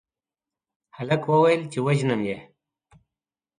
هلک 0.97 1.21
وويل 1.31 1.61
چې 1.71 1.79
وژنم 1.85 2.21
يې 2.29 2.37